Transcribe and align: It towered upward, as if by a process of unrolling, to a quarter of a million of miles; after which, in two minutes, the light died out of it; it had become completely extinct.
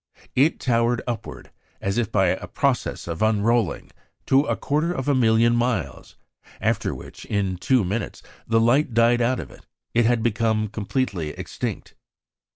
It 0.35 0.59
towered 0.59 1.03
upward, 1.05 1.51
as 1.79 1.99
if 1.99 2.11
by 2.11 2.29
a 2.29 2.47
process 2.47 3.05
of 3.07 3.21
unrolling, 3.21 3.91
to 4.25 4.41
a 4.45 4.55
quarter 4.55 4.91
of 4.91 5.07
a 5.07 5.13
million 5.13 5.53
of 5.53 5.59
miles; 5.59 6.15
after 6.59 6.95
which, 6.95 7.23
in 7.25 7.55
two 7.57 7.83
minutes, 7.85 8.23
the 8.47 8.59
light 8.59 8.95
died 8.95 9.21
out 9.21 9.39
of 9.39 9.51
it; 9.51 9.67
it 9.93 10.05
had 10.07 10.23
become 10.23 10.69
completely 10.69 11.29
extinct. 11.37 11.93